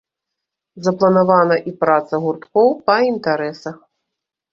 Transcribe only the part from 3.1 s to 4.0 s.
інтарэсах.